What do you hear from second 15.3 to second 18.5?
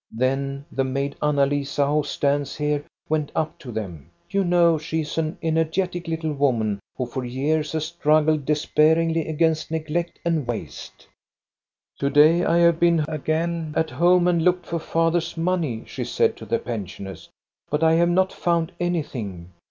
money,* she said to the pensioners;' but I have not